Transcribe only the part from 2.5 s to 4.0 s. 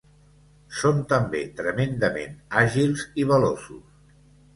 àgils i veloços.